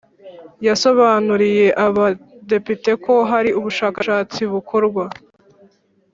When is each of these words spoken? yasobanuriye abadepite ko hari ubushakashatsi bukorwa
yasobanuriye 0.67 1.67
abadepite 1.85 2.91
ko 3.03 3.13
hari 3.31 3.49
ubushakashatsi 3.59 4.41
bukorwa 4.53 5.03